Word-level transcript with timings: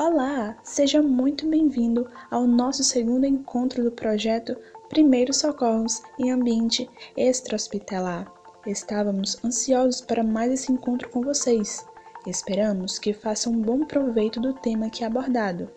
Olá, 0.00 0.56
seja 0.62 1.02
muito 1.02 1.44
bem-vindo 1.48 2.08
ao 2.30 2.46
nosso 2.46 2.84
segundo 2.84 3.26
encontro 3.26 3.82
do 3.82 3.90
projeto 3.90 4.56
Primeiros 4.88 5.38
Socorros 5.38 6.00
em 6.20 6.30
Ambiente 6.30 6.88
Extra-Hospitalar. 7.16 8.32
Estávamos 8.64 9.44
ansiosos 9.44 10.00
para 10.00 10.22
mais 10.22 10.52
esse 10.52 10.70
encontro 10.70 11.08
com 11.08 11.20
vocês. 11.20 11.84
Esperamos 12.24 12.96
que 12.96 13.12
façam 13.12 13.52
um 13.52 13.60
bom 13.60 13.84
proveito 13.84 14.38
do 14.38 14.54
tema 14.54 14.86
aqui 14.86 15.02
abordado. 15.02 15.68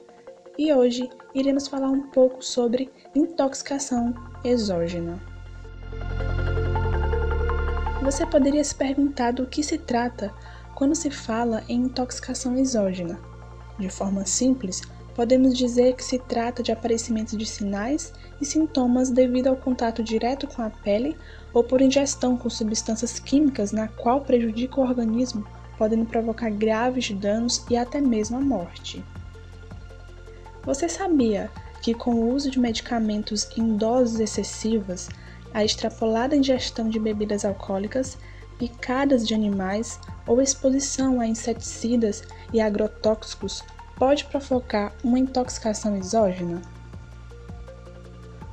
E 0.56 0.71
hoje 0.71 1.10
iremos 1.33 1.68
falar 1.68 1.89
um 1.89 2.04
pouco 2.11 2.46
sobre 2.46 2.92
intoxicação 3.15 4.14
exógena. 4.43 5.19
Você 8.04 8.24
poderia 8.28 8.64
se 8.64 8.75
perguntar 8.75 9.33
do 9.33 9.47
que 9.47 9.64
se 9.64 9.79
trata 9.79 10.32
quando 10.75 10.93
se 10.93 11.10
fala 11.10 11.64
em 11.68 11.86
intoxicação 11.86 12.56
exógena. 12.56 13.31
De 13.82 13.90
forma 13.90 14.28
simples, 14.28 14.84
podemos 15.16 15.58
dizer 15.58 15.96
que 15.96 16.04
se 16.04 16.20
trata 16.20 16.62
de 16.62 16.71
aparecimento 16.71 17.36
de 17.36 17.48
sinais 17.48 18.14
e 18.40 18.46
sintomas 18.46 19.10
devido 19.10 19.48
ao 19.48 19.56
contato 19.56 20.04
direto 20.04 20.46
com 20.46 20.62
a 20.62 20.70
pele 20.70 21.18
ou 21.52 21.64
por 21.64 21.82
ingestão 21.82 22.38
com 22.38 22.48
substâncias 22.48 23.20
químicas 23.20 23.71
na 23.71 23.88
qual 23.88 24.21
prejudica 24.21 24.80
o 24.80 24.84
organismo, 24.84 25.44
podendo 25.80 26.06
provocar 26.06 26.52
graves 26.52 27.10
danos 27.10 27.66
e 27.71 27.76
até 27.76 28.00
mesmo 28.00 28.38
a 28.38 28.40
morte. 28.42 29.04
Você 30.64 30.88
sabia 30.88 31.50
que 31.82 31.96
com 31.96 32.12
o 32.14 32.32
uso 32.36 32.52
de 32.52 32.59
medicamentos 32.59 33.50
em 33.58 33.76
doses 33.76 34.20
excessivas, 34.20 35.09
a 35.56 35.66
extrapolada 35.66 36.36
ingestão 36.36 36.88
de 36.88 37.00
bebidas 37.00 37.44
alcoólicas, 37.44 38.16
picadas 38.61 39.28
de 39.28 39.33
animais 39.33 40.00
ou 40.28 40.39
exposição 40.39 41.20
a 41.20 41.25
inseticidas 41.25 42.23
e 42.53 42.61
agrotóxicos 42.61 43.64
pode 43.97 44.26
provocar 44.26 44.94
uma 45.04 45.17
intoxicação 45.17 45.98
exógena? 45.98 46.62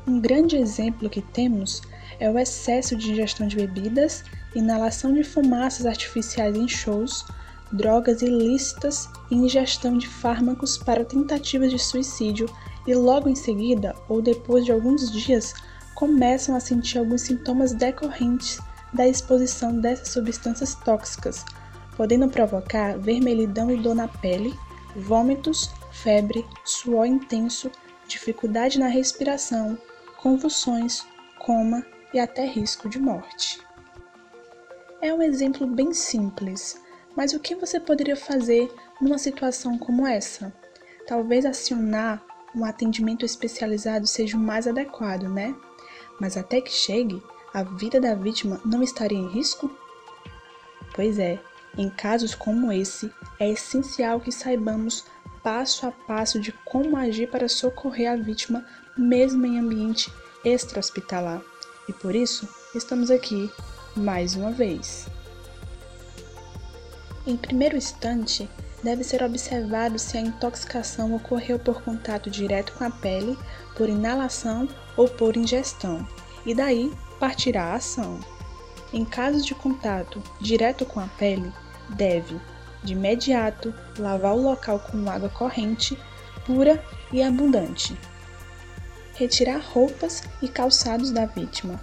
Um 0.07 0.19
grande 0.19 0.57
exemplo 0.57 1.11
que 1.11 1.21
temos 1.21 1.83
é 2.19 2.31
o 2.31 2.39
excesso 2.39 2.97
de 2.97 3.13
ingestão 3.13 3.47
de 3.47 3.57
bebidas, 3.57 4.25
inalação 4.55 5.13
de 5.13 5.23
fumaças 5.23 5.85
artificiais 5.85 6.57
em 6.57 6.67
shows, 6.67 7.27
drogas 7.71 8.23
ilícitas 8.23 9.11
e 9.31 9.35
ingestão 9.35 9.99
de 9.99 10.09
fármacos 10.09 10.79
para 10.79 11.05
tentativas 11.05 11.71
de 11.71 11.79
suicídio 11.79 12.49
e 12.87 12.95
logo 12.95 13.29
em 13.29 13.35
seguida 13.35 13.95
ou 14.09 14.23
depois 14.23 14.65
de 14.65 14.73
alguns 14.73 15.13
dias 15.13 15.53
começam 15.95 16.57
a 16.57 16.61
sentir 16.61 16.97
alguns 16.97 17.21
sintomas 17.21 17.75
decorrentes 17.75 18.59
da 18.93 19.07
exposição 19.07 19.79
dessas 19.79 20.09
substâncias 20.09 20.75
tóxicas, 20.75 21.45
podendo 21.97 22.29
provocar 22.29 22.99
vermelhidão 22.99 23.71
e 23.71 23.77
dor 23.77 23.95
na 23.95 24.09
pele, 24.09 24.55
vômitos, 24.97 25.71
febre, 25.91 26.47
suor 26.65 27.07
intenso, 27.07 27.71
dificuldade 28.07 28.79
na 28.79 28.87
respiração, 28.87 29.79
convulsões, 30.17 31.07
coma 31.39 31.85
e 32.13 32.19
até 32.19 32.47
risco 32.47 32.89
de 32.89 32.99
morte. 32.99 33.61
É 35.01 35.13
um 35.13 35.23
exemplo 35.23 35.67
bem 35.67 35.93
simples, 35.93 36.81
mas 37.15 37.33
o 37.33 37.41
que 37.41 37.55
você 37.55 37.79
poderia 37.79 38.17
fazer 38.17 38.73
numa 39.01 39.19
situação 39.19 39.79
como 39.79 40.07
essa? 40.07 40.53
Talvez 41.07 41.45
acionar 41.45 42.23
um 42.55 42.65
atendimento 42.65 43.25
especializado 43.25 44.07
seja 44.07 44.37
o 44.37 44.41
mais 44.41 44.67
adequado, 44.67 45.29
né? 45.29 45.55
Mas 46.21 46.37
até 46.37 46.61
que 46.61 46.73
chegue, 46.73 47.23
a 47.53 47.63
vida 47.63 48.01
da 48.01 48.15
vítima 48.15 48.61
não 48.65 48.83
estaria 48.83 49.19
em 49.19 49.29
risco? 49.29 49.71
Pois 50.95 51.19
é, 51.19 51.39
em 51.77 51.89
casos 51.89 52.35
como 52.35 52.73
esse, 52.73 53.13
é 53.39 53.51
essencial 53.51 54.21
que 54.21 54.33
saibamos 54.33 55.05
passo 55.43 55.87
a 55.87 55.93
passo 55.93 56.41
de 56.41 56.53
como 56.65 56.97
agir 56.97 57.31
para 57.31 57.49
socorrer 57.49 58.11
a 58.11 58.17
vítima, 58.17 58.67
mesmo 58.97 59.47
em 59.47 59.59
ambiente 59.59 60.13
extra-hospitalar. 60.45 61.41
E 61.89 61.93
por 61.93 62.15
isso, 62.15 62.49
estamos 62.75 63.11
aqui 63.11 63.51
mais 63.97 64.35
uma 64.35 64.51
vez. 64.51 65.09
Em 67.27 67.37
primeiro 67.37 67.77
instante, 67.77 68.49
deve 68.83 69.05
ser 69.05 69.23
observado 69.23 69.99
se 69.99 70.17
a 70.17 70.21
intoxicação 70.21 71.15
ocorreu 71.15 71.59
por 71.59 71.83
contato 71.83 72.31
direto 72.31 72.73
com 72.75 72.85
a 72.85 72.91
pele, 72.91 73.39
por 73.77 73.89
inalação 73.89 74.69
ou 74.97 75.09
por 75.09 75.37
ingestão, 75.37 76.07
e 76.49 76.55
daí 76.55 76.91
partirá 77.21 77.67
a 77.67 77.75
ação. 77.75 78.19
Em 78.91 79.05
casos 79.05 79.45
de 79.45 79.55
contato 79.55 80.23
direto 80.41 80.87
com 80.87 80.99
a 80.99 81.07
pele, 81.07 81.53
deve, 81.91 82.41
de 82.83 82.95
imediato, 82.95 83.75
lavar 83.99 84.35
o 84.35 84.41
local 84.41 84.79
com 84.79 85.11
água 85.11 85.29
corrente, 85.29 85.99
pura 86.47 86.83
e 87.13 87.23
abundante. 87.23 87.95
Retirar 89.15 89.61
roupas 89.61 90.23
e 90.41 90.49
calçados 90.49 91.11
da 91.11 91.27
vítima 91.27 91.79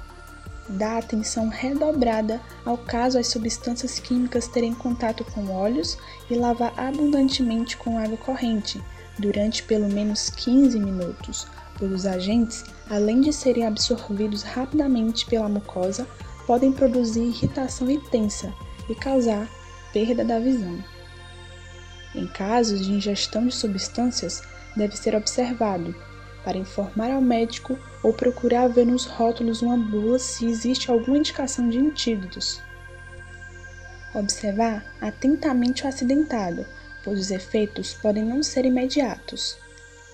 dá 0.67 0.97
atenção 0.97 1.47
redobrada 1.47 2.41
ao 2.65 2.75
caso 2.75 3.19
as 3.19 3.27
substâncias 3.27 3.99
químicas 3.99 4.47
terem 4.47 4.73
contato 4.73 5.23
com 5.23 5.47
óleos 5.51 5.95
e 6.27 6.33
lavar 6.33 6.73
abundantemente 6.75 7.77
com 7.77 7.99
água 7.99 8.17
corrente 8.17 8.81
durante 9.19 9.61
pelo 9.61 9.87
menos 9.87 10.31
15 10.31 10.79
minutos, 10.79 11.45
pois 11.77 11.91
os 11.91 12.05
agentes, 12.05 12.63
além 12.89 13.21
de 13.21 13.31
serem 13.33 13.65
absorvidos 13.65 14.43
rapidamente 14.43 15.25
pela 15.25 15.49
mucosa, 15.49 16.07
podem 16.45 16.71
produzir 16.71 17.23
irritação 17.23 17.89
intensa 17.89 18.53
e 18.89 18.95
causar 18.95 19.49
perda 19.91 20.23
da 20.23 20.39
visão. 20.39 20.83
Em 22.13 22.27
casos 22.27 22.85
de 22.85 22.91
ingestão 22.91 23.45
de 23.45 23.53
substâncias, 23.53 24.41
deve 24.75 24.95
ser 24.95 25.15
observado 25.15 25.95
para 26.43 26.57
informar 26.57 27.11
ao 27.11 27.21
médico 27.21 27.77
ou 28.03 28.13
procurar 28.13 28.67
ver 28.67 28.85
nos 28.85 29.05
rótulos 29.05 29.61
uma 29.61 29.75
bula 29.75 30.19
se 30.19 30.45
existe 30.45 30.91
alguma 30.91 31.17
indicação 31.17 31.67
de 31.67 31.79
antídotos. 31.79 32.61
Observar 34.13 34.85
atentamente 35.01 35.83
o 35.83 35.87
acidentado, 35.87 36.65
pois 37.03 37.19
os 37.19 37.31
efeitos 37.31 37.93
podem 37.95 38.23
não 38.23 38.43
ser 38.43 38.63
imediatos. 38.63 39.57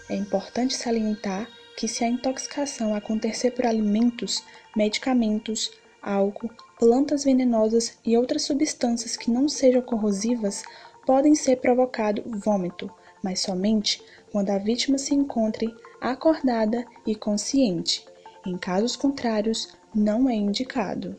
É 0.10 0.16
importante 0.16 0.76
salientar 0.76 1.48
que, 1.78 1.88
se 1.88 2.04
a 2.04 2.08
intoxicação 2.08 2.94
acontecer 2.94 3.52
por 3.52 3.66
alimentos, 3.66 4.44
medicamentos, 4.76 5.72
álcool, 6.02 6.50
plantas 6.80 7.24
venenosas 7.24 7.98
e 8.04 8.18
outras 8.18 8.44
substâncias 8.44 9.16
que 9.16 9.32
não 9.32 9.48
sejam 9.48 9.82
corrosivas, 9.82 10.64
podem 11.06 11.36
ser 11.36 11.58
provocado 11.58 12.24
vômito, 12.26 12.92
mas 13.24 13.40
somente 13.40 14.04
quando 14.32 14.50
a 14.50 14.58
vítima 14.58 14.98
se 14.98 15.14
encontre 15.14 15.74
acordada 16.00 16.86
e 17.06 17.16
consciente. 17.16 18.06
Em 18.46 18.58
casos 18.58 18.96
contrários, 18.96 19.78
não 19.94 20.28
é 20.28 20.34
indicado. 20.34 21.16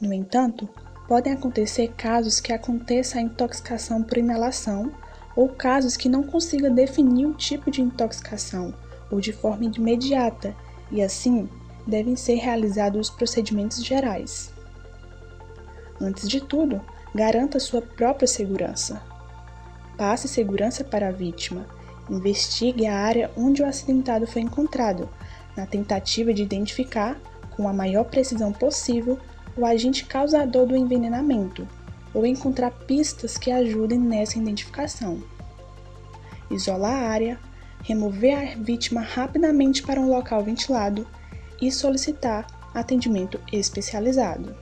No 0.00 0.12
entanto, 0.12 0.68
podem 1.08 1.32
acontecer 1.32 1.92
casos 1.94 2.40
que 2.40 2.52
aconteça 2.52 3.18
a 3.18 3.22
intoxicação 3.22 4.02
por 4.02 4.18
inalação 4.18 4.92
ou 5.40 5.48
casos 5.48 5.96
que 5.96 6.06
não 6.06 6.22
consiga 6.22 6.68
definir 6.68 7.24
o 7.24 7.32
tipo 7.32 7.70
de 7.70 7.80
intoxicação 7.80 8.74
ou 9.10 9.22
de 9.22 9.32
forma 9.32 9.64
imediata 9.64 10.54
e 10.90 11.00
assim 11.00 11.48
devem 11.86 12.14
ser 12.14 12.34
realizados 12.34 13.08
os 13.08 13.16
procedimentos 13.16 13.82
gerais. 13.82 14.52
Antes 15.98 16.28
de 16.28 16.42
tudo, 16.42 16.78
garanta 17.14 17.58
sua 17.58 17.80
própria 17.80 18.28
segurança. 18.28 19.00
Passe 19.96 20.28
segurança 20.28 20.84
para 20.84 21.08
a 21.08 21.12
vítima 21.12 21.66
Investigue 22.10 22.86
a 22.86 22.98
área 22.98 23.30
onde 23.34 23.62
o 23.62 23.66
acidentado 23.66 24.26
foi 24.26 24.42
encontrado, 24.42 25.08
na 25.56 25.64
tentativa 25.64 26.34
de 26.34 26.42
identificar, 26.42 27.16
com 27.56 27.66
a 27.66 27.72
maior 27.72 28.04
precisão 28.04 28.52
possível, 28.52 29.18
o 29.56 29.64
agente 29.64 30.04
causador 30.04 30.66
do 30.66 30.76
envenenamento 30.76 31.66
ou 32.12 32.26
encontrar 32.26 32.70
pistas 32.70 33.38
que 33.38 33.50
ajudem 33.50 33.98
nessa 33.98 34.38
identificação. 34.38 35.22
Isolar 36.50 36.94
a 36.94 37.08
área, 37.08 37.40
remover 37.82 38.36
a 38.36 38.54
vítima 38.56 39.00
rapidamente 39.00 39.82
para 39.82 40.00
um 40.00 40.08
local 40.08 40.42
ventilado 40.42 41.06
e 41.60 41.70
solicitar 41.70 42.46
atendimento 42.74 43.40
especializado. 43.52 44.54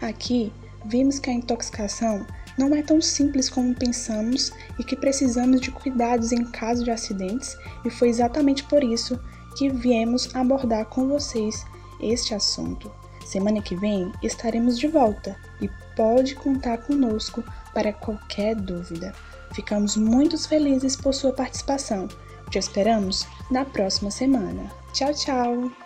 Aqui, 0.00 0.52
vimos 0.84 1.18
que 1.18 1.30
a 1.30 1.32
intoxicação 1.32 2.26
não 2.58 2.74
é 2.74 2.82
tão 2.82 3.00
simples 3.00 3.50
como 3.50 3.74
pensamos 3.74 4.52
e 4.78 4.84
que 4.84 4.96
precisamos 4.96 5.60
de 5.60 5.70
cuidados 5.70 6.32
em 6.32 6.44
caso 6.44 6.84
de 6.84 6.90
acidentes, 6.90 7.56
e 7.84 7.90
foi 7.90 8.08
exatamente 8.08 8.64
por 8.64 8.82
isso 8.82 9.18
que 9.56 9.68
viemos 9.68 10.34
abordar 10.34 10.86
com 10.86 11.08
vocês 11.08 11.64
este 12.00 12.34
assunto. 12.34 12.90
Semana 13.26 13.60
que 13.60 13.74
vem 13.74 14.12
estaremos 14.22 14.78
de 14.78 14.86
volta 14.86 15.36
e 15.60 15.68
pode 15.96 16.36
contar 16.36 16.78
conosco 16.78 17.42
para 17.74 17.92
qualquer 17.92 18.54
dúvida. 18.54 19.12
Ficamos 19.52 19.96
muito 19.96 20.38
felizes 20.46 20.94
por 20.94 21.12
sua 21.12 21.32
participação. 21.32 22.06
Te 22.50 22.58
esperamos 22.60 23.26
na 23.50 23.64
próxima 23.64 24.12
semana. 24.12 24.70
Tchau, 24.92 25.12
tchau! 25.12 25.85